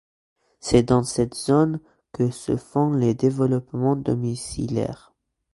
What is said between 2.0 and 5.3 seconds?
que se font les développements domiciliaires.